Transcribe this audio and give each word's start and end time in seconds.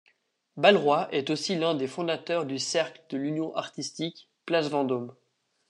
Balleroy 0.57 1.09
est 1.11 1.29
aussi 1.29 1.53
l'un 1.55 1.75
des 1.75 1.85
fondateurs 1.85 2.47
du 2.47 2.57
Cercle 2.57 3.03
de 3.11 3.17
l'union 3.19 3.55
artistique, 3.55 4.31
place 4.47 4.67
Vendôme. 4.67 5.13